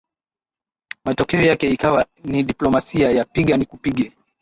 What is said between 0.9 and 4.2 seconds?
Matokeo yake ikawa ni diplomasia ya piga nikupige